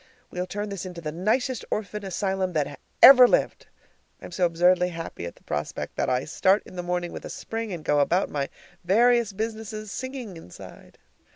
[0.31, 3.67] We'll turn this into the nicest orphan asylum that ever lived.
[4.19, 7.29] I'm so absurdly happy at the prospect that I start in the morning with a
[7.29, 8.49] spring, and go about my
[8.83, 10.97] various businesses singing inside.